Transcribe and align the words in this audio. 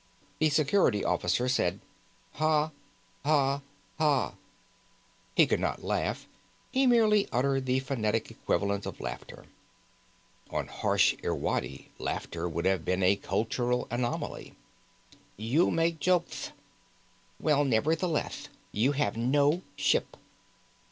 The 0.39 0.49
Security 0.49 1.05
Officer 1.05 1.47
said: 1.47 1.79
"Ha, 2.31 2.71
ha, 3.23 3.61
ha." 3.99 4.33
He 5.35 5.45
could 5.45 5.59
not 5.59 5.83
laugh; 5.83 6.27
he 6.71 6.87
merely 6.87 7.29
uttered 7.31 7.67
the 7.67 7.77
phonetic 7.81 8.31
equivalent 8.31 8.87
of 8.87 8.99
laughter. 8.99 9.45
On 10.49 10.65
harsh 10.65 11.13
Irwadi, 11.23 11.89
laughter 11.99 12.49
would 12.49 12.65
have 12.65 12.83
been 12.83 13.03
a 13.03 13.15
cultural 13.15 13.87
anomaly. 13.91 14.55
"You 15.37 15.69
make 15.69 15.99
joketh. 15.99 16.49
Well, 17.39 17.63
nevertheleth, 17.63 18.47
you 18.71 18.93
have 18.93 19.15
no 19.15 19.61
ship." 19.75 20.17